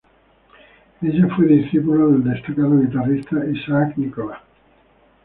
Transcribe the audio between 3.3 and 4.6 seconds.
Isaac Nicola.